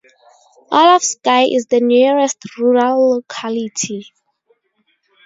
[0.71, 4.11] Orlovsky is the nearest rural locality.